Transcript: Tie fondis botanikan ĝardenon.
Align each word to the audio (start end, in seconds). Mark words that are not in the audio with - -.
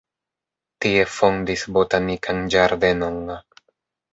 Tie 0.85 1.03
fondis 1.17 1.65
botanikan 1.77 2.41
ĝardenon. 2.57 3.21